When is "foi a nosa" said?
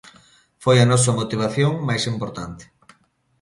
0.63-1.15